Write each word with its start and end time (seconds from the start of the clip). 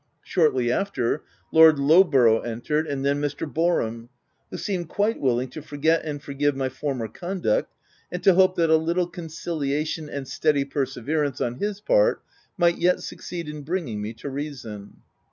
Shortly 0.23 0.71
after, 0.71 1.21
Lord 1.51 1.77
Lowborough 1.77 2.39
entered, 2.43 2.87
and 2.87 3.05
then 3.05 3.21
Mr. 3.21 3.45
Boarham, 3.47 4.09
who 4.49 4.57
seemed 4.57 4.89
quite 4.89 5.19
willing 5.19 5.47
to 5.49 5.61
forget 5.61 6.03
and 6.03 6.19
forgive 6.19 6.55
my 6.55 6.69
former 6.69 7.07
conduct, 7.07 7.71
and 8.11 8.23
to 8.23 8.33
hope 8.33 8.55
that 8.55 8.71
a 8.71 8.77
little 8.77 9.05
conciliation 9.05 10.09
and 10.09 10.27
steady 10.27 10.65
perseverance 10.65 11.39
on 11.39 11.59
his 11.59 11.81
part 11.81 12.23
might 12.57 12.79
yet 12.79 13.01
succeed 13.03 13.47
in 13.47 13.61
bringing 13.61 14.01
me 14.01 14.13
to 14.13 14.27
reason. 14.31 15.01